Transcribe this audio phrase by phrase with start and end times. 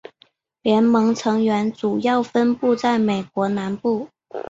[0.63, 4.07] 联盟成员主要分布在美国南部。